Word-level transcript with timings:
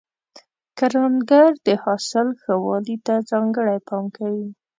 کروندګر 0.77 1.49
د 1.65 1.67
حاصل 1.83 2.27
ښه 2.41 2.53
والي 2.65 2.97
ته 3.05 3.13
ځانګړی 3.29 3.77
پام 3.87 4.05
کوي 4.17 4.47